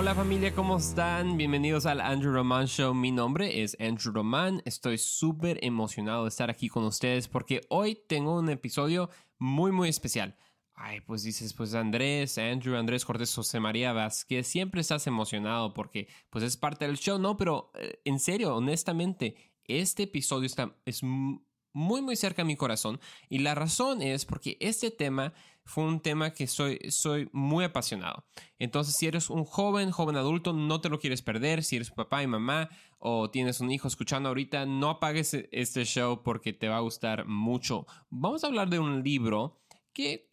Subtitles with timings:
[0.00, 1.36] Hola familia, ¿cómo están?
[1.36, 2.94] Bienvenidos al Andrew Roman Show.
[2.94, 4.62] Mi nombre es Andrew Roman.
[4.64, 9.90] Estoy súper emocionado de estar aquí con ustedes porque hoy tengo un episodio muy muy
[9.90, 10.38] especial.
[10.72, 16.08] Ay, pues dices, pues Andrés, Andrew, Andrés Cortés, José María Vázquez, siempre estás emocionado porque
[16.30, 17.36] pues es parte del show, ¿no?
[17.36, 23.00] Pero eh, en serio, honestamente, este episodio está, es muy muy cerca a mi corazón
[23.28, 25.34] y la razón es porque este tema
[25.70, 28.24] fue un tema que soy, soy muy apasionado.
[28.58, 31.62] Entonces si eres un joven, joven adulto, no te lo quieres perder.
[31.62, 36.22] Si eres papá y mamá o tienes un hijo escuchando ahorita, no apagues este show
[36.24, 37.86] porque te va a gustar mucho.
[38.10, 40.32] Vamos a hablar de un libro que,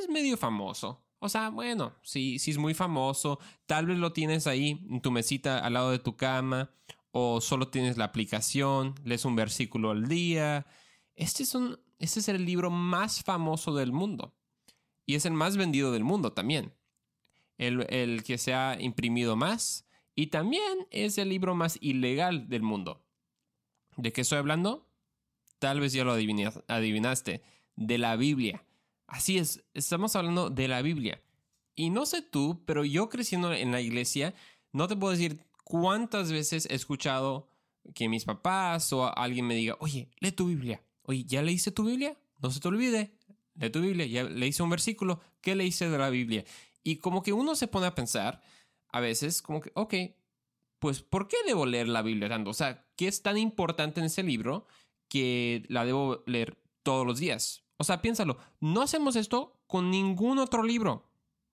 [0.00, 1.04] es medio famoso.
[1.18, 5.10] O sea, bueno, si, si es muy famoso, tal vez lo tienes ahí en tu
[5.10, 6.70] mesita al lado de tu cama
[7.10, 10.66] o solo tienes la aplicación, lees un versículo al día.
[11.14, 14.37] Este es, un, este es el libro más famoso del mundo
[15.08, 16.74] y es el más vendido del mundo también.
[17.56, 22.60] El, el que se ha imprimido más y también es el libro más ilegal del
[22.60, 23.02] mundo.
[23.96, 24.86] ¿De qué estoy hablando?
[25.58, 27.42] Tal vez ya lo adivinaste.
[27.74, 28.66] De la Biblia.
[29.06, 31.22] Así es, estamos hablando de la Biblia.
[31.74, 34.34] Y no sé tú, pero yo creciendo en la iglesia,
[34.72, 37.48] no te puedo decir cuántas veces he escuchado
[37.94, 40.82] que mis papás o alguien me diga, oye, lee tu Biblia.
[41.04, 42.14] Oye, ¿ya leíste tu Biblia?
[42.42, 43.17] No se te olvide,
[43.58, 44.06] lee tu Biblia.
[44.06, 46.44] Ya leíste un versículo, ¿qué leíste de la Biblia?
[46.82, 48.42] Y como que uno se pone a pensar,
[48.90, 49.94] a veces, como que, ok,
[50.78, 52.50] pues, ¿por qué debo leer la Biblia tanto?
[52.50, 54.66] O sea, ¿qué es tan importante en ese libro
[55.08, 57.64] que la debo leer todos los días?
[57.76, 61.10] O sea, piénsalo, no hacemos esto con ningún otro libro.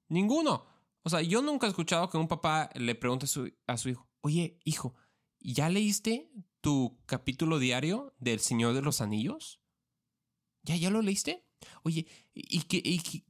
[0.07, 0.65] Ninguno.
[1.03, 3.27] O sea, yo nunca he escuchado que un papá le pregunte
[3.67, 4.95] a su, hijo, oye, hijo,
[5.39, 6.31] ¿ya leíste
[6.61, 9.61] tu capítulo diario del Señor de los Anillos?
[10.63, 11.44] ¿Ya, ya lo leíste?
[11.83, 12.81] Oye, ¿y qué,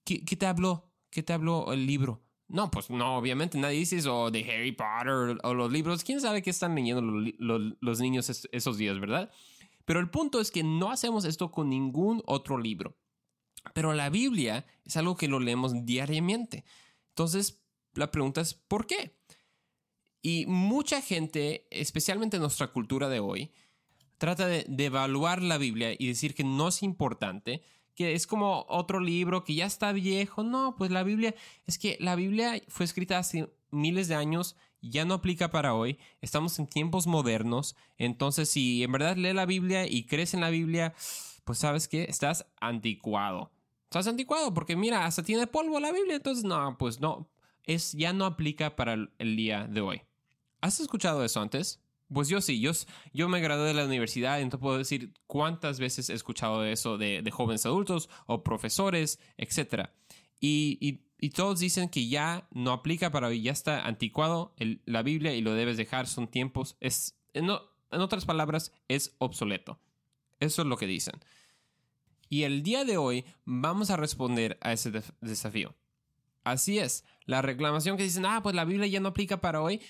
[0.03, 0.91] qué, te habló?
[1.09, 2.23] ¿Qué te habló el libro?
[2.47, 6.03] No, pues no, obviamente nadie dice eso de Harry Potter o los libros.
[6.03, 9.31] ¿Quién sabe qué están leyendo los niños esos días, verdad?
[9.85, 12.97] Pero el punto es que no hacemos esto con ningún otro libro.
[13.73, 16.66] Pero la Biblia es algo que lo leemos diariamente.
[17.09, 17.61] Entonces,
[17.94, 19.17] la pregunta es, ¿por qué?
[20.21, 23.51] Y mucha gente, especialmente en nuestra cultura de hoy,
[24.17, 27.61] trata de, evaluar la Biblia y decir que no es importante,
[27.95, 30.44] que es como otro libro que ya está viejo.
[30.44, 31.33] No, pues la Biblia,
[31.66, 35.97] es que la Biblia fue escrita hace miles de años, ya no aplica para hoy,
[36.22, 40.50] estamos en tiempos modernos, entonces si en verdad lee la Biblia y crees en la
[40.50, 40.94] Biblia,
[41.44, 43.51] pues sabes que estás anticuado.
[43.85, 47.29] Estás anticuado porque mira, hasta tiene polvo la Biblia, entonces no, pues no,
[47.63, 50.01] es, ya no aplica para el día de hoy.
[50.62, 51.84] ¿Has escuchado eso antes?
[52.13, 52.71] Pues yo sí, yo,
[53.13, 57.27] yo me gradué de la universidad, entonces puedo decir cuántas veces he escuchado eso de,
[57.31, 59.89] jóvenes adultos o profesores, etc.
[60.39, 61.01] Y,
[61.33, 64.53] todos dicen que ya no aplica para hoy, ya está anticuado
[64.85, 69.79] la Biblia y lo debes dejar, son tiempos, es, en otras palabras, es obsoleto.
[70.39, 71.15] Eso es lo que dicen.
[72.29, 75.75] Y el día de hoy vamos a responder a ese desafío.
[76.44, 79.81] Así es, la reclamación que dicen, ah, pues la Biblia ya no aplica para hoy,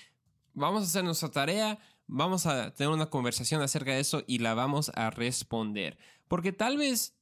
[0.54, 4.54] vamos a hacer nuestra tarea, vamos a tener una conversación acerca de eso y la
[4.54, 5.98] vamos a responder.
[6.28, 7.16] Porque tal vez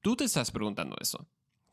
[0.00, 1.28] tú te estás preguntando eso.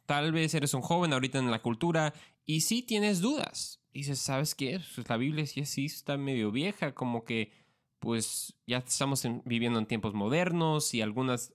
[0.05, 2.13] Tal vez eres un joven ahorita en la cultura
[2.45, 3.81] y sí tienes dudas.
[3.93, 4.79] Dices, ¿sabes qué?
[4.95, 7.51] Pues la Biblia sí, sí está medio vieja, como que
[7.99, 11.51] pues ya estamos viviendo en tiempos modernos y algunas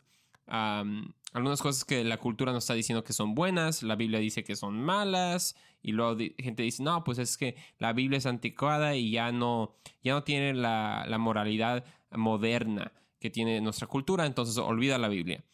[0.46, 4.56] algunas cosas que la cultura nos está diciendo que son buenas, la Biblia dice que
[4.56, 9.10] son malas, y luego gente dice, no, pues es que la Biblia es anticuada y
[9.10, 14.98] ya no, ya no tiene la, la moralidad moderna que tiene nuestra cultura, entonces olvida
[14.98, 15.44] la Biblia.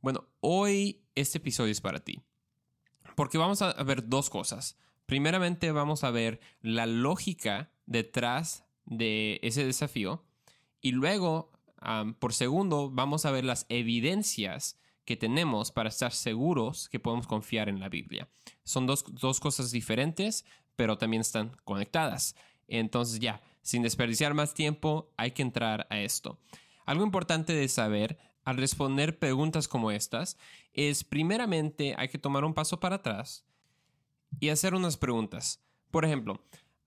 [0.00, 2.20] Bueno, hoy este episodio es para ti,
[3.16, 4.78] porque vamos a ver dos cosas.
[5.06, 10.24] Primeramente vamos a ver la lógica detrás de ese desafío
[10.80, 11.53] y luego
[12.18, 17.68] por segundo, vamos a ver las evidencias que tenemos para estar seguros que podemos confiar
[17.68, 18.28] en la Biblia.
[18.62, 19.04] Son dos,
[19.40, 20.44] cosas diferentes,
[20.76, 22.36] pero también están conectadas.
[22.68, 26.38] Entonces ya, sin desperdiciar más tiempo, hay que entrar a esto.
[26.86, 30.38] Algo importante de saber al responder preguntas como estas
[30.72, 33.44] es, primeramente, hay que tomar un paso para atrás
[34.40, 35.62] y hacer unas preguntas.
[35.90, 36.42] Por ejemplo,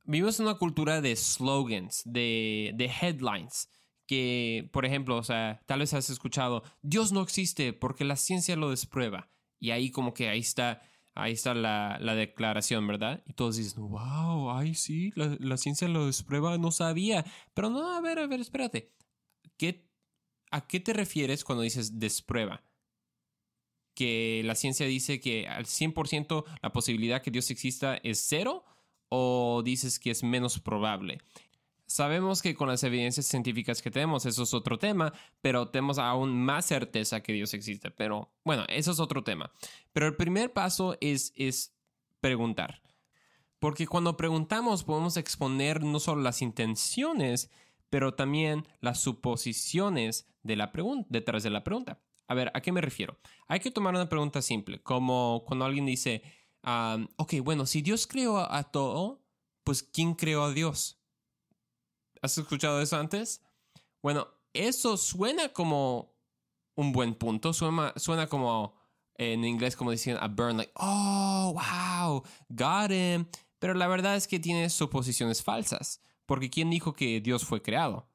[0.06, 3.70] vivimos en una cultura de slogans, de, de headlines
[4.08, 8.56] que, por ejemplo, o sea, tal vez has escuchado, Dios no existe porque la ciencia
[8.56, 9.30] lo desprueba.
[9.60, 10.82] Y ahí como que ahí está,
[11.14, 13.22] ahí está la, declaración, ¿verdad?
[13.28, 17.26] Y todos dicen, wow, ay, sí, la, ciencia lo desprueba, no sabía.
[17.54, 18.94] Pero no, a ver, a ver, espérate.
[19.58, 19.90] ¿Qué,
[20.52, 22.64] ¿A qué te refieres cuando dices desprueba?
[23.94, 28.64] ¿Que la ciencia dice que al 100% la posibilidad que Dios exista es cero?
[29.10, 31.20] o dices que es menos probable?
[31.88, 36.36] Sabemos que con las evidencias científicas que tenemos, eso es otro tema, pero tenemos aún
[36.44, 37.92] más certeza que Dios existe.
[37.92, 39.52] Pero bueno, eso es otro tema.
[39.94, 41.74] Pero el primer paso es, es
[42.20, 42.82] preguntar.
[43.60, 47.50] Porque cuando preguntamos podemos exponer no solo las intenciones,
[47.90, 50.72] pero también las suposiciones de la
[51.10, 52.02] detrás de la pregunta.
[52.28, 53.18] A ver, ¿a qué me refiero?
[53.48, 56.22] Hay que tomar una pregunta simple, como cuando alguien dice,
[57.16, 59.24] ok, bueno, si Dios creó a todo,
[59.64, 61.00] pues ¿quién creó a Dios?
[62.22, 63.42] ¿Has escuchado eso antes?
[64.02, 66.16] Bueno, eso suena como
[66.76, 68.76] un buen punto, suena, suena como
[69.16, 73.26] en inglés como decían a burn, like, oh, wow, got him.
[73.60, 78.08] Pero la verdad es que tiene suposiciones falsas, porque ¿quién dijo que Dios fue creado?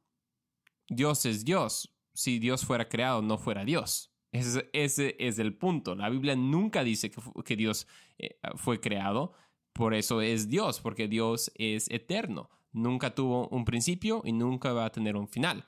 [0.89, 1.89] Dios es Dios.
[2.15, 4.13] Si Dios fuera creado, no fuera Dios.
[4.33, 5.95] Ese, ese es el punto.
[5.95, 7.87] La Biblia nunca dice que, que Dios
[8.19, 9.33] eh, fue creado,
[9.73, 14.87] por eso es Dios, porque Dios es eterno nunca tuvo un principio y nunca va
[14.87, 15.67] a tener un final.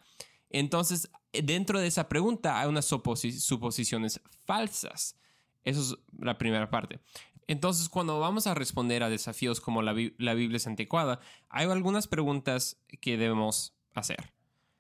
[0.51, 5.19] Entonces, dentro de esa pregunta hay unas suposiciones falsas.
[5.65, 7.01] Eso es la primera parte.
[7.47, 12.79] Entonces, cuando vamos a responder a desafíos como la, Biblia es anticuada, hay algunas preguntas
[13.01, 14.33] que debemos hacer.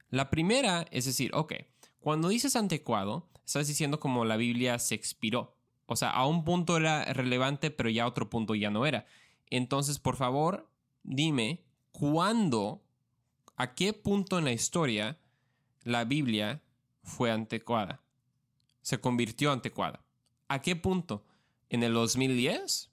[0.08, 1.54] La primera es decir, ok,
[1.98, 5.56] cuando dices anticuado, estás diciendo como la Biblia se expiró.
[5.86, 9.06] O sea, a un punto era relevante, pero ya a otro punto ya no era.
[9.50, 10.70] Entonces, por favor,
[11.02, 11.63] dime
[11.94, 12.82] cuándo,
[13.56, 15.16] a qué punto en la historia
[15.84, 16.60] la Biblia
[17.02, 18.02] fue anticuada,
[18.82, 20.04] se convirtió anticuada.
[20.48, 21.24] ¿A qué punto?
[21.70, 22.90] ¿En el 2010?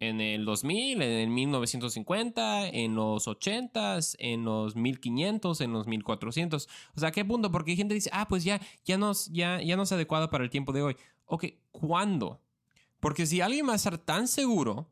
[0.00, 1.00] ¿En el 2000?
[1.00, 2.68] ¿En el 1950?
[2.68, 3.98] ¿En los 80?
[4.18, 5.60] ¿En los 1500?
[5.60, 6.68] ¿En los 1400?
[6.96, 7.52] O sea, ¿a qué punto?
[7.52, 10.28] Porque hay gente que dice, ah, pues ya, ya, no, ya, ya no es adecuada
[10.28, 10.96] para el tiempo de hoy.
[11.26, 12.40] Ok, ¿cuándo?
[12.98, 14.90] Porque si alguien va a estar tan seguro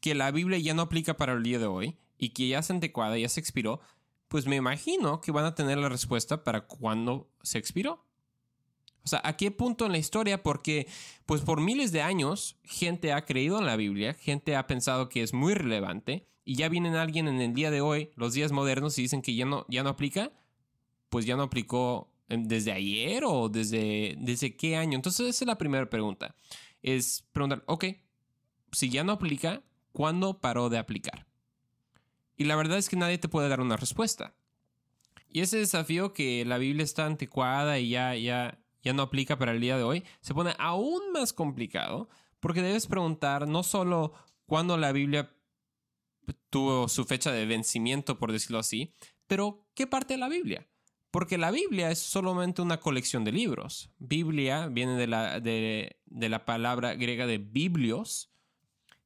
[0.00, 2.72] que la Biblia ya no aplica para el día de hoy, y que ya se
[2.72, 3.80] anticuada, ya se expiró,
[4.28, 8.04] pues me imagino que van a tener la respuesta para cuándo se expiró.
[9.04, 10.42] O sea, ¿a qué punto en la historia?
[10.42, 10.86] Porque,
[11.26, 15.22] pues por miles de años, gente ha creído en la Biblia, gente ha pensado que
[15.22, 18.98] es muy relevante, y ya viene alguien en el día de hoy, los días modernos,
[18.98, 20.32] y dicen que ya no, ya no aplica,
[21.08, 24.96] pues ya no aplicó desde ayer o desde, desde qué año.
[24.96, 26.34] Entonces, esa es la primera pregunta.
[26.82, 27.84] Es preguntar, ok,
[28.72, 29.62] si ya no aplica,
[29.92, 31.26] ¿cuándo paró de aplicar?
[32.42, 34.34] Y la verdad es que nadie te puede dar una respuesta.
[35.30, 39.52] Y ese desafío que la Biblia está anticuada y ya, ya, ya no aplica para
[39.52, 42.08] el día de hoy, se pone aún más complicado
[42.40, 44.12] porque debes preguntar no solo
[44.46, 45.32] cuándo la Biblia
[46.50, 48.92] tuvo su fecha de vencimiento, por decirlo así,
[49.28, 50.66] pero qué parte de la Biblia.
[51.12, 53.92] Porque la Biblia es solamente una colección de libros.
[54.00, 58.32] Biblia viene de la, de, la palabra griega de biblios,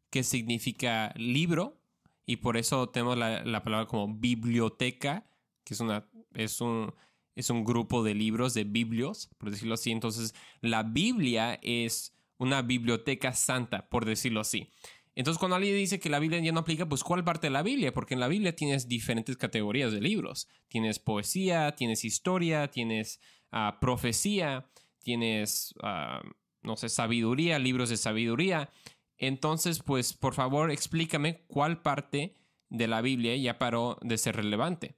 [0.08, 1.82] que significa libro,
[2.26, 5.25] y por eso tenemos la, palabra como biblioteca,
[5.64, 6.93] que es, una, es, un,
[7.37, 9.93] es un grupo de libros, de biblios, por decirlo así.
[9.93, 14.73] Entonces, la Biblia es una biblioteca santa, por decirlo así.
[15.14, 17.62] Entonces, cuando alguien dice que la Biblia ya no aplica, pues ¿cuál parte de la
[17.62, 17.94] Biblia?
[17.94, 20.49] Porque en la Biblia tienes diferentes categorías de libros.
[20.69, 23.20] Tienes poesía, tienes historia, tienes
[23.50, 24.69] ah, profecía,
[25.00, 26.20] tienes, ah,
[26.62, 28.69] no sé, sabiduría, libros de sabiduría.
[29.18, 32.34] Entonces, pues por favor explícame cuál parte
[32.69, 34.96] de la Biblia ya paró de ser relevante.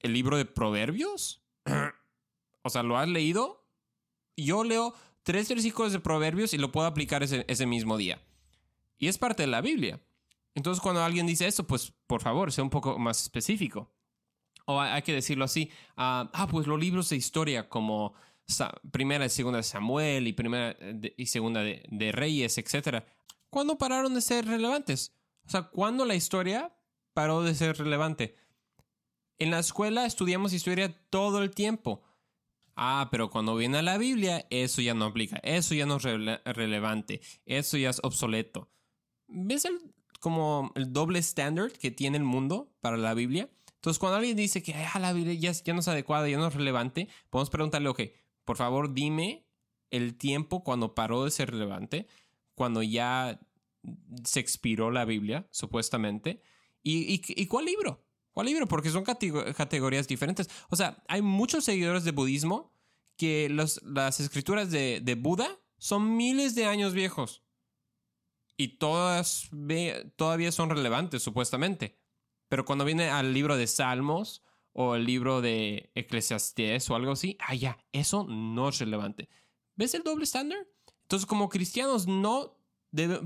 [0.00, 1.42] ¿El libro de Proverbios?
[2.62, 3.66] o sea, ¿lo has leído?
[4.36, 8.20] Yo leo tres versículos de Proverbios y lo puedo aplicar ese, mismo día.
[8.98, 10.00] Y es parte de la Biblia.
[10.54, 13.90] Entonces, cuando alguien dice eso, pues por favor, sea un poco más específico.
[14.66, 18.14] O hay que decirlo así, ah, ah pues los libros de historia como
[18.90, 20.76] primera y segunda de Samuel y primera
[21.16, 23.04] y segunda de, de Reyes, etc.
[23.54, 25.12] ¿cuándo pararon de ser relevantes?
[25.46, 26.76] O sea, ¿cuándo la historia
[27.12, 28.34] paró de ser relevante?
[29.38, 32.02] En la escuela estudiamos historia todo el tiempo.
[32.74, 36.02] Ah, pero cuando viene a la Biblia, eso ya no aplica, eso ya no es
[36.02, 38.72] relevante, eso ya es obsoleto.
[39.28, 39.78] ¿Ves el,
[40.18, 43.48] como el doble estándar que tiene el mundo para la Biblia?
[43.76, 46.48] Entonces, cuando alguien dice que ah, la Biblia ya, ya no es adecuada, ya no
[46.48, 48.00] es relevante, podemos preguntarle, ok,
[48.44, 49.46] por favor dime
[49.90, 52.08] el tiempo cuando paró de ser relevante
[52.54, 53.40] cuando ya
[54.24, 56.42] se expiró la Biblia, supuestamente.
[56.82, 58.04] ¿Y, cuál libro?
[58.32, 58.66] ¿Cuál libro?
[58.66, 60.48] Porque son categorías diferentes.
[60.68, 62.72] O sea, hay muchos seguidores de budismo
[63.16, 67.42] que las escrituras de, Buda son miles de años viejos.
[68.56, 69.50] Y todas
[70.16, 71.98] todavía son relevantes, supuestamente.
[72.48, 74.42] Pero cuando viene al libro de Salmos
[74.72, 79.28] o el libro de Eclesiastés o algo así, ah, ya, eso no es relevante.
[79.74, 80.58] ¿Ves el doble estándar?
[81.14, 82.58] Entonces, como cristianos, no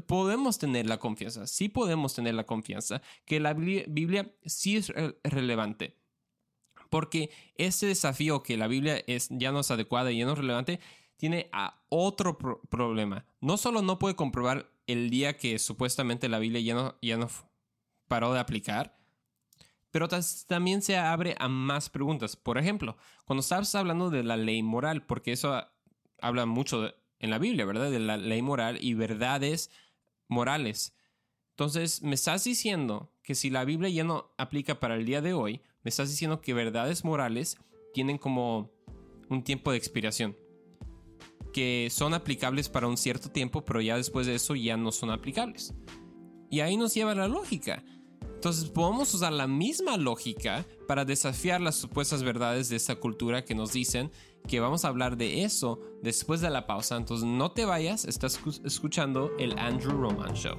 [0.07, 4.93] podemos tener la confianza, sí podemos tener la confianza que la Biblia, sí es
[5.25, 5.97] relevante.
[6.91, 10.39] Porque ese desafío que la Biblia es, ya no es adecuada y ya no es
[10.39, 10.81] relevante,
[11.17, 13.25] tiene a otro problema.
[13.41, 17.31] No solo no puede comprobar el día que supuestamente la Biblia ya no, ya no
[18.07, 18.99] paró de aplicar,
[19.91, 20.09] pero
[20.47, 22.37] también se abre a más preguntas.
[22.37, 25.59] Por ejemplo, cuando estás hablando de la ley moral, porque eso
[26.21, 27.91] habla mucho en la Biblia, ¿verdad?
[27.91, 29.71] De la ley moral y verdades
[30.29, 30.95] morales.
[31.51, 35.33] Entonces, me estás diciendo que si la Biblia ya no aplica para el día de
[35.33, 37.57] hoy, me estás diciendo que verdades morales
[37.93, 38.71] tienen como
[39.29, 40.37] un tiempo de expiración.
[41.53, 45.11] Que son aplicables para un cierto tiempo, pero ya después de eso ya no son
[45.11, 45.75] aplicables.
[46.51, 47.85] Y ahí nos lleva la lógica.
[48.39, 53.57] Entonces podemos usar la misma lógica para desafiar las supuestas verdades de esta cultura que
[53.57, 54.13] nos dicen
[54.47, 56.97] que vamos a hablar de eso después de la pausa.
[56.97, 60.59] Entonces no te vayas, estás escuchando el Andrew Roman Show.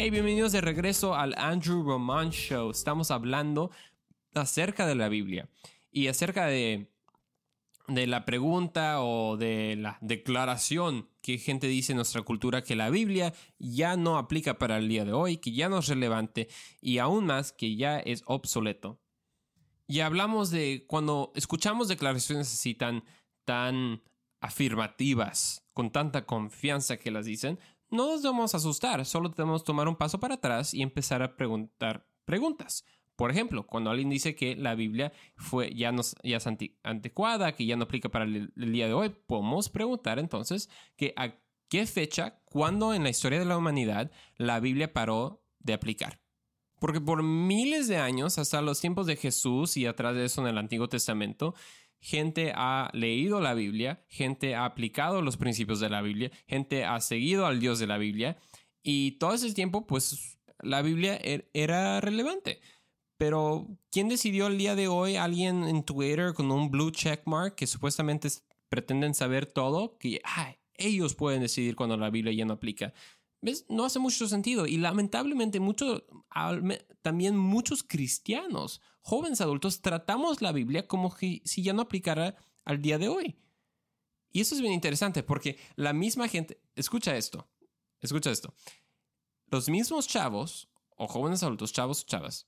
[0.00, 2.70] Hey, bienvenidos de regreso al Andrew Roman Show.
[2.70, 3.72] Estamos hablando
[4.32, 5.48] acerca de la Biblia
[5.90, 6.92] y acerca de,
[7.88, 12.88] de la pregunta o de la declaración que gente dice en nuestra cultura que la
[12.88, 16.48] Biblia ya no aplica para el día de hoy, que ya no es relevante
[16.80, 18.98] y aún más que ya es obsoleto.
[19.86, 23.04] Y hablamos de cuando escuchamos declaraciones así tan,
[23.44, 24.02] tan
[24.40, 27.58] afirmativas, con tanta confianza que las dicen,
[27.90, 32.08] no nos debemos asustar, solo debemos tomar un paso para atrás y empezar a preguntar
[32.24, 32.86] preguntas.
[33.18, 36.46] Por ejemplo, cuando alguien dice que la Biblia fue, ya, no, ya es
[36.84, 40.70] anticuada, que ya no aplica para el, día de hoy, podemos preguntar entonces
[41.16, 41.34] a
[41.68, 46.20] qué fecha, cuándo en la historia de la humanidad la Biblia paró de aplicar.
[46.78, 50.46] Porque por miles de años, hasta los tiempos de Jesús y atrás de eso en
[50.46, 51.56] el Antiguo Testamento,
[52.00, 57.00] gente ha leído la Biblia, gente ha aplicado los principios de la Biblia, gente ha
[57.00, 58.38] seguido al Dios de la Biblia
[58.80, 62.60] y todo ese tiempo pues la Biblia er, era relevante.
[63.18, 65.16] Pero, ¿quién decidió el día de hoy?
[65.16, 68.28] Alguien en Twitter con un blue checkmark que supuestamente
[68.68, 70.22] pretenden saber todo, que
[70.74, 72.94] ellos pueden decidir cuando la Biblia ya no aplica.
[73.40, 73.66] ¿Ves?
[73.68, 74.66] No hace mucho sentido.
[74.66, 76.06] Y lamentablemente, mucho,
[77.02, 82.98] también muchos cristianos, jóvenes adultos, tratamos la Biblia como si ya no aplicara al día
[82.98, 83.36] de hoy.
[84.30, 87.48] Y eso es bien interesante porque la misma gente, escucha esto,
[88.00, 88.54] escucha esto.
[89.46, 92.46] Los mismos chavos, o jóvenes adultos, chavos o chavas,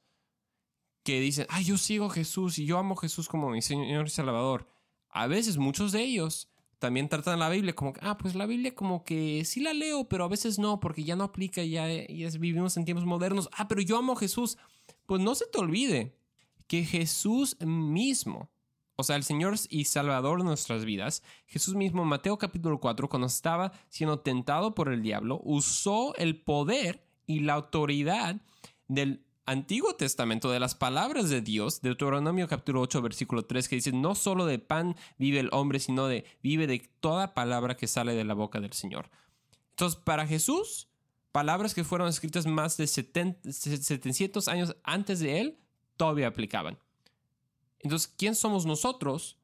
[1.02, 4.06] que dicen, ay, yo sigo a Jesús y yo amo a Jesús como mi Señor
[4.06, 4.68] y Salvador.
[5.08, 8.74] A veces muchos de ellos también tratan la Biblia como que, ah, pues la Biblia
[8.74, 12.30] como que sí la leo, pero a veces no, porque ya no aplica, ya, ya
[12.38, 13.48] vivimos en tiempos modernos.
[13.52, 14.56] Ah, pero yo amo a Jesús.
[15.06, 16.16] Pues no se te olvide
[16.66, 18.50] que Jesús mismo,
[18.96, 23.26] o sea, el Señor y Salvador de nuestras vidas, Jesús mismo, Mateo capítulo 4, cuando
[23.26, 28.40] estaba siendo tentado por el diablo, usó el poder y la autoridad
[28.88, 33.92] del Antiguo Testamento de las palabras de Dios, Deuteronomio capítulo 8 versículo 3 que dice,
[33.92, 38.14] no solo de pan vive el hombre, sino de vive de toda palabra que sale
[38.14, 39.10] de la boca del Señor.
[39.70, 40.88] Entonces, para Jesús,
[41.32, 45.58] palabras que fueron escritas más de 700 años antes de él,
[45.96, 46.78] todavía aplicaban.
[47.80, 49.38] Entonces, ¿quién somos nosotros?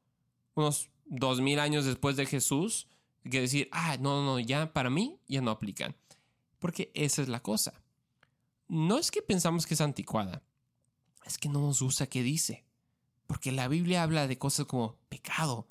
[0.53, 2.87] Unos 2000 años después de Jesús,
[3.29, 5.95] que decir, ah, no, no, ya para mí ya no aplican.
[6.59, 7.73] Porque esa es la cosa
[8.67, 10.43] no es que pensamos que es anticuada,
[11.25, 12.65] es que no nos gusta qué dice.
[13.27, 15.67] Porque la Biblia habla de cosas como pecado.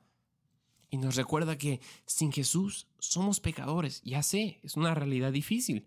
[0.90, 4.02] Y nos recuerda que sin Jesús somos pecadores.
[4.04, 5.86] Ya sé, es una realidad difícil.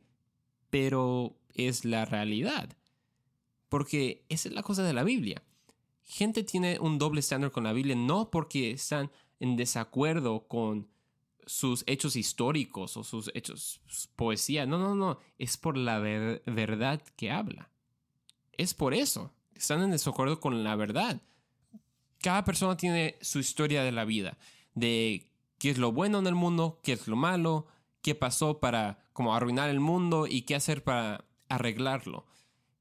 [0.69, 2.75] Pero es la realidad.
[3.69, 5.43] Porque esa es la cosa de la Biblia.
[6.03, 10.87] Gente tiene un doble estándar con la Biblia no porque están en desacuerdo con
[11.49, 13.81] sus hechos históricos o sus hechos
[14.15, 14.67] poesía.
[14.67, 15.17] No, no, no.
[15.39, 17.71] Es por la verdad que habla.
[18.51, 19.33] Es por eso.
[19.55, 21.23] Están en desacuerdo con la verdad.
[22.21, 24.37] Cada persona tiene su historia de la vida,
[24.75, 27.65] de qué es lo bueno en el mundo, qué es lo malo,
[28.03, 32.27] qué pasó para como arruinar el mundo y qué hacer para arreglarlo.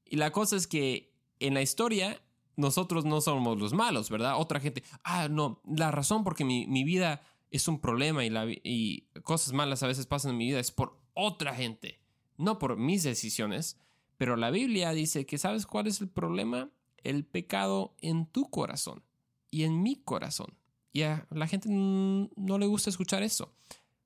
[0.05, 2.21] Y la cosa es que en la historia
[2.55, 4.37] nosotros no somos los malos, ¿verdad?
[4.37, 9.53] Otra gente, ah, no, la razón porque mi, mi vida es un problema y, cosas
[9.53, 11.99] malas a veces pasan en mi vida es por otra gente,
[12.37, 13.77] no por mis decisiones.
[14.17, 16.69] Pero la Biblia dice que ¿sabes cuál es el problema?
[17.03, 19.03] El pecado en tu corazón
[19.49, 20.57] y en mi corazón.
[20.91, 23.53] Y a la gente no le gusta escuchar eso.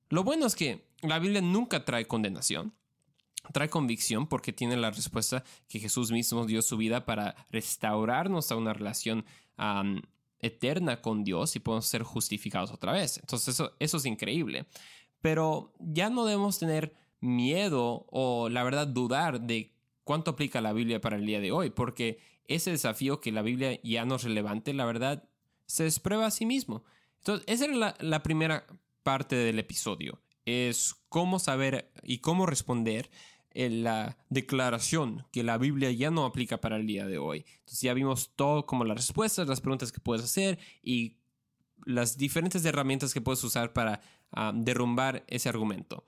[0.08, 2.74] Lo bueno es que la Biblia nunca trae condenación.
[3.52, 8.56] trae convicción porque tiene la respuesta que Jesús mismo dio su vida para restaurarnos a
[8.56, 9.26] una relación
[10.44, 13.18] eterna con Dios y podemos ser justificados otra vez.
[13.18, 14.66] Entonces eso, eso es increíble.
[15.20, 19.72] Pero ya no debemos tener miedo o la verdad dudar de
[20.04, 23.80] cuánto aplica la Biblia para el día de hoy, porque ese desafío que la Biblia
[23.82, 25.24] ya no es relevante, la verdad,
[25.66, 26.84] se desprueba a sí mismo.
[27.18, 28.66] Entonces, esa era la, la primera
[29.02, 33.10] parte del episodio, es cómo saber y cómo responder
[33.54, 37.44] en la declaración que la Biblia ya no aplica para el día de hoy.
[37.60, 41.16] Entonces ya vimos todo como las respuestas, las preguntas que puedes hacer y
[41.86, 44.00] las diferentes herramientas que puedes usar para
[44.32, 46.04] ah, derrumbar ese argumento.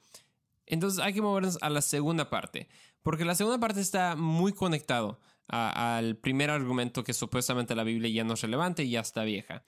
[0.67, 2.69] Entonces hay que movernos a la segunda parte,
[3.03, 8.25] porque la segunda parte está muy conectado al primer argumento que supuestamente la Biblia ya
[8.25, 9.65] no es relevante y ya está vieja.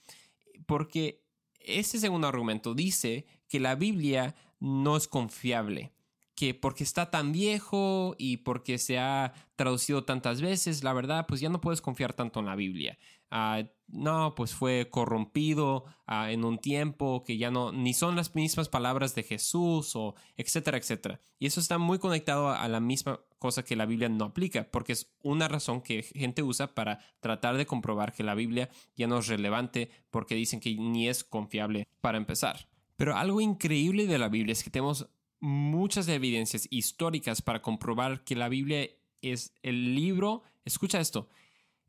[0.67, 1.23] Porque
[1.61, 5.93] ese segundo argumento dice que la Biblia no es confiable
[6.39, 11.41] que porque está tan viejo y porque se ha traducido tantas veces, la verdad, pues
[11.41, 12.97] ya no puedes confiar tanto en la Biblia.
[13.29, 18.37] Ah, no, pues fue corrompido ah, en un tiempo que ya no, ni son las
[18.37, 21.21] mismas palabras de Jesús o etcétera, etcétera.
[21.41, 24.93] Y eso está muy conectado a la misma cosa que la Biblia no aplica, porque
[24.93, 29.19] es una razón que gente usa para tratar de comprobar que la Biblia ya no
[29.19, 32.69] es relevante porque dicen que ni es confiable para empezar.
[32.95, 35.09] Pero algo increíble de la Biblia es que tenemos
[35.41, 38.89] muchas evidencias históricas para comprobar que la Biblia
[39.23, 41.29] es el libro, escucha esto,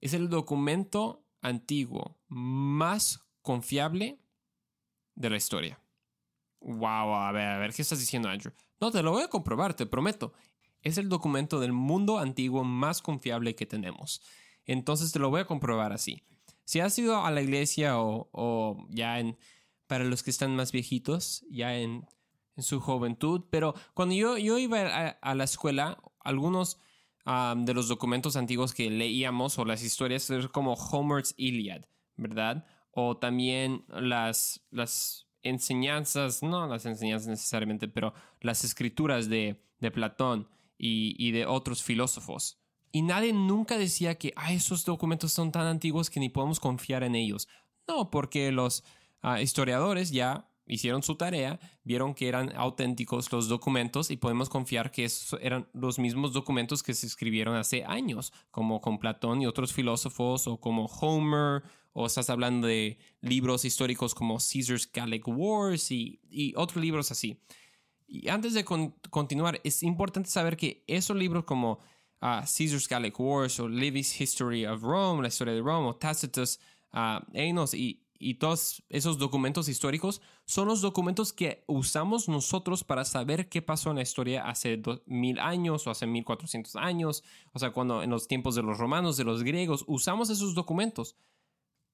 [0.01, 4.19] es el documento antiguo más confiable
[5.15, 5.79] de la historia.
[6.61, 8.53] Wow, a ver, a ver, ¿qué estás diciendo, Andrew?
[8.79, 10.33] No, te lo voy a comprobar, te prometo.
[10.81, 14.21] Es el documento del mundo antiguo más confiable que tenemos.
[14.65, 16.23] Entonces te lo voy a comprobar así.
[16.63, 19.37] Si has ido a la iglesia o, o ya en,
[19.87, 22.05] para los que están más viejitos, ya en
[22.59, 26.77] en su juventud, pero cuando yo, yo iba a, la escuela, algunos
[27.25, 31.85] de los documentos antiguos que leíamos o las historias eran como Homer's Iliad,
[32.17, 32.65] ¿verdad?
[32.91, 40.49] O también las, las enseñanzas, no las enseñanzas necesariamente, pero las escrituras de, de Platón
[40.77, 42.59] y, y, de otros filósofos.
[42.91, 47.03] Y nadie nunca decía que ah, esos documentos son tan antiguos que ni podemos confiar
[47.03, 47.47] en ellos.
[47.87, 48.83] No, porque los
[49.21, 54.91] ah, historiadores ya hicieron su tarea, vieron que eran auténticos los documentos y podemos confiar
[54.91, 59.47] que esos eran los mismos documentos que se escribieron hace años, como con Platón y
[59.47, 65.91] otros filósofos, o como Homer, o estás hablando de libros históricos como Caesar's Gallic Wars
[65.91, 66.21] y,
[66.55, 67.41] otros libros así.
[68.07, 71.79] Y antes de continuar, es importante saber que esos libros como
[72.21, 76.59] ah, Caesar's Gallic Wars o Livy's History of Rome, la historia de Rome, o Tacitus,
[76.93, 83.05] uh, Enos y y todos esos documentos históricos son los documentos que usamos nosotros para
[83.05, 87.59] saber qué pasó en la historia hace mil años o hace mil cuatrocientos años, o
[87.59, 91.15] sea, cuando en los tiempos de los romanos, de los griegos, usamos esos documentos.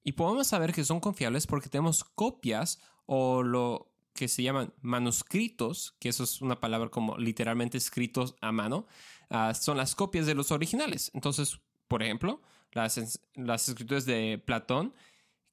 [0.02, 5.94] Y podemos saber que son confiables porque tenemos copias o lo que se llaman manuscritos,
[6.00, 8.86] que eso es una palabra como literalmente escritos a mano,
[9.30, 11.10] ah, son las copias de los originales.
[11.14, 12.40] Entonces, por ejemplo,
[12.72, 14.94] las, las escrituras de Platón,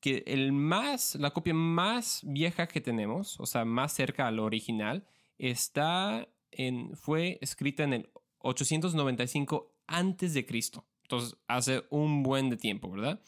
[0.04, 5.08] que el más, la copia más vieja que tenemos, o sea, más cerca al original,
[5.38, 10.86] está en, fue escrita en el 895 antes de Cristo.
[11.04, 13.22] Entonces, hace un buen de tiempo, ¿verdad?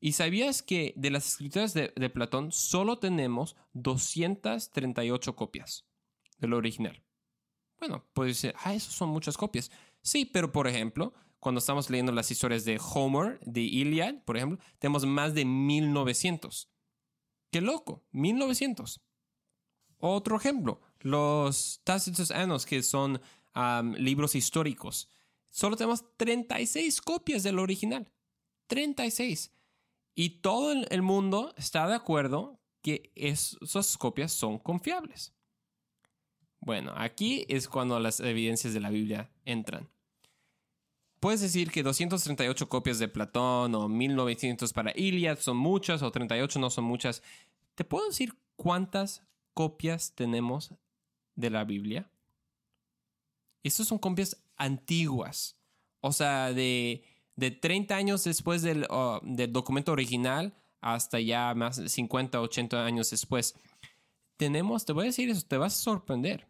[0.00, 5.84] ¿Y sabías que de las escrituras de, de Platón solo tenemos 238 copias
[6.38, 7.02] del original?
[7.78, 9.70] Bueno, puedes decir, ah, eso son muchas copias.
[10.00, 11.12] Sí, pero por ejemplo,
[11.42, 16.70] cuando estamos leyendo las historias de Homer, de Iliad, por ejemplo, tenemos más de 1900.
[17.50, 18.04] ¡Qué loco!
[18.12, 19.00] 1900.
[19.98, 23.20] Otro ejemplo, los Tacitus Annals, que son
[23.98, 25.08] libros históricos.
[25.50, 28.12] Solo tenemos 36 copias del original.
[28.68, 29.52] 36.
[30.14, 35.34] Y todo el mundo está de acuerdo que esas copias son confiables.
[36.60, 39.90] Bueno, aquí es cuando las evidencias de la Biblia entran.
[41.22, 46.58] Puedes decir que 238 copias de Platón o 1900 para Iliad son muchas o 38
[46.58, 47.22] no son muchas.
[47.76, 49.22] ¿Te puedo decir cuántas
[49.54, 50.74] copias tenemos
[51.36, 52.10] de la Biblia?
[53.62, 55.56] Estas son copias antiguas.
[56.00, 57.04] O sea, de,
[57.36, 58.88] de 30 años después del,
[59.22, 63.54] del documento original hasta ya más de 50, 80 años después.
[64.36, 66.48] Tenemos, te voy a decir eso, te vas a sorprender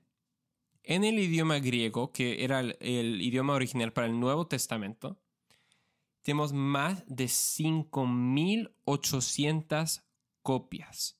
[0.85, 5.21] en el idioma griego, que era el, idioma original para el Nuevo Testamento,
[6.23, 10.05] tenemos más de 5.800
[10.42, 11.18] copias,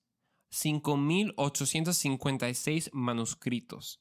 [0.51, 4.01] 5.856 manuscritos.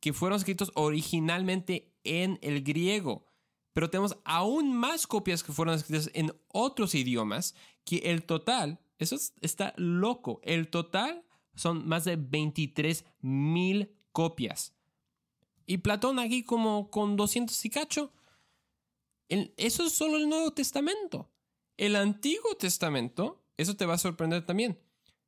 [0.00, 3.26] que fueron escritos originalmente en el griego.
[3.72, 9.16] Pero tenemos aún más copias que fueron escritas en otros idiomas, que el total, eso
[9.40, 11.23] está loco, el total
[11.54, 14.74] son más de 23 mil copias.
[15.66, 18.12] Y Platón aquí como con 200 y cacho.
[19.28, 21.30] eso es solo el Nuevo Testamento.
[21.76, 24.78] El Antiguo Testamento, eso te va a sorprender también.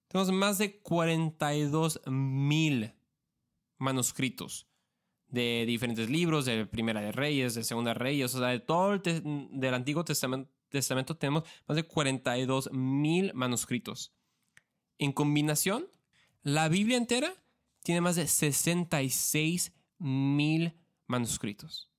[0.09, 2.93] Tenemos más de 42 mil
[3.79, 4.69] manuscritos
[5.29, 8.95] de diferentes libros, de Primera de Reyes, de Segunda de Reyes, o sea, de todo
[8.95, 14.13] el del Antiguo Testamento, Testamento tenemos más de 42 mil manuscritos.
[14.99, 15.89] En combinación,
[16.47, 17.35] la Biblia entera
[17.83, 20.75] tiene más de 66 mil
[21.09, 21.91] manuscritos.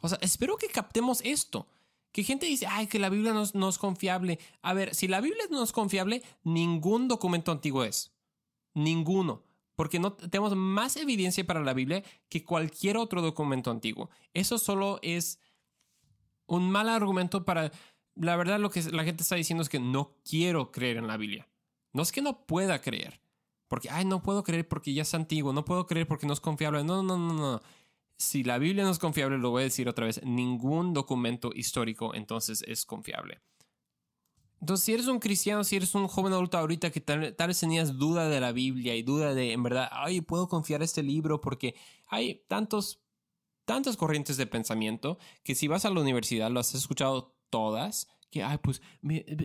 [0.00, 1.68] O sea, espero que captemos esto.
[2.10, 4.40] Que gente dice, ay, que la Biblia no, es confiable.
[4.62, 8.12] A ver, si la Biblia no es confiable, ningún documento antiguo es.
[8.74, 9.44] Ninguno.
[9.76, 14.10] Porque no tenemos más evidencia para la Biblia que cualquier otro documento antiguo.
[14.34, 15.38] Eso solo es
[16.46, 17.70] un mal argumento para...
[18.16, 21.16] La verdad lo que la gente está diciendo es que no quiero creer en la
[21.16, 21.48] Biblia.
[21.92, 23.20] No es que no pueda creer.
[23.68, 25.52] Porque, ay, no puedo creer porque ya es antiguo.
[25.52, 26.82] No puedo creer porque no es confiable.
[26.82, 27.62] No, no, no, no
[28.18, 32.14] si la Biblia no es confiable, lo voy a decir otra vez, ningún documento histórico
[32.14, 33.40] entonces es confiable.
[34.60, 37.96] Entonces, si eres un cristiano, si eres un joven adulto ahorita que tal, vez tenías
[37.96, 41.76] duda de la Biblia y duda de, en verdad, ay, puedo confiar este libro porque
[42.08, 43.00] hay tantos,
[43.64, 48.42] tantas corrientes de pensamiento que si vas a la universidad, lo has escuchado todas que,
[48.42, 48.82] ay, pues,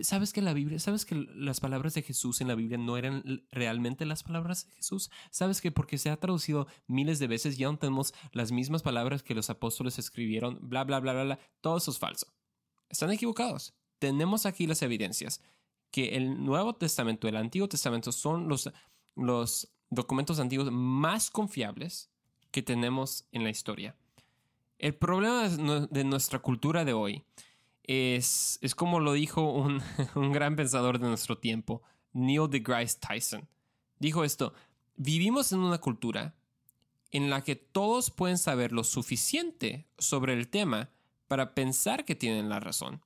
[0.02, 3.44] ¿sabes que la Biblia, sabes que las palabras de Jesús en la Biblia no eran
[3.50, 5.10] realmente las palabras de Jesús?
[5.30, 9.22] ¿Sabes que porque se ha traducido miles de veces ya no tenemos las mismas palabras
[9.22, 10.58] que los apóstoles escribieron?
[10.60, 11.38] Bla, bla, bla, bla, bla.
[11.60, 12.26] Todo eso es falso.
[12.88, 13.74] Están equivocados.
[13.98, 15.40] Tenemos aquí las evidencias
[15.90, 18.70] que el Nuevo Testamento, el Antiguo Testamento son los,
[19.14, 22.10] los documentos antiguos más confiables
[22.50, 23.96] que tenemos en la historia.
[24.78, 27.24] El problema de nuestra cultura de hoy
[27.84, 29.82] es, es como lo dijo un,
[30.14, 33.48] un gran pensador de nuestro tiempo, Neil deGrasse Tyson.
[33.98, 34.54] Dijo esto,
[34.96, 36.34] vivimos en una cultura
[37.10, 40.90] en la que todos pueden saber lo suficiente sobre el tema
[41.28, 43.02] para pensar que tienen la razón,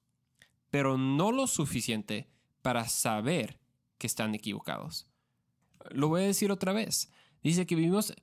[0.71, 2.31] pero no lo suficiente
[2.63, 3.59] para saber
[3.99, 5.09] que están equivocados.
[5.91, 7.11] Lo voy a decir otra vez.
[7.43, 8.15] Dice que vivimos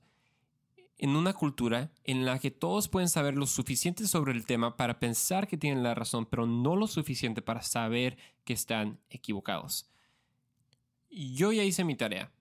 [0.98, 4.98] en una cultura en la que todos pueden saber lo suficiente sobre el tema para
[4.98, 9.90] pensar que tienen la razón, pero no lo suficiente para saber que están equivocados.
[11.10, 12.32] Yo ya hice mi tarea.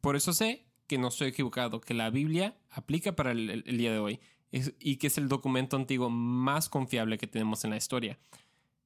[0.00, 3.98] Por eso sé que no estoy equivocado, que la Biblia aplica para el, día de
[3.98, 4.20] hoy
[4.50, 8.18] y que es el documento antiguo más confiable que tenemos en la historia.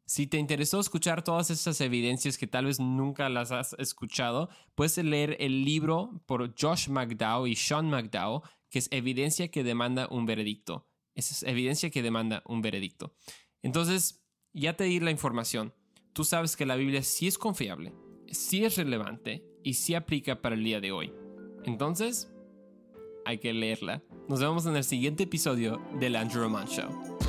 [0.06, 4.98] Si te interesó escuchar todas estas evidencias que tal vez nunca las has escuchado, puedes
[4.98, 8.42] leer el libro por Josh McDowell y Sean McDowell
[8.74, 10.88] que es evidencia que demanda un veredicto.
[11.14, 13.14] Es evidencia que demanda un veredicto.
[13.62, 15.72] Entonces, ya te di la información.
[16.12, 17.94] Tú sabes que la Biblia sí es confiable,
[18.32, 21.12] sí es relevante y sí aplica para el día de hoy.
[21.62, 22.32] Entonces,
[23.24, 24.02] hay que leerla.
[24.28, 27.23] Nos vemos en el siguiente episodio del Andrew Roman Show.